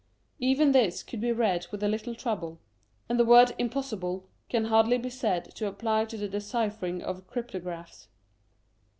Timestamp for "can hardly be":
4.49-5.11